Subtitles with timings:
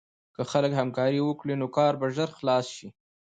[0.35, 2.87] که خلک همکاري وکړي، نو کار به ژر خلاص شي.